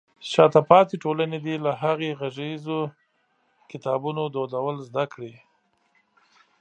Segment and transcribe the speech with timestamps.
[0.31, 2.79] شاته پاتې ټولنې دې له هغې د غږیزو
[3.71, 5.33] کتابونو دودول زده کړي.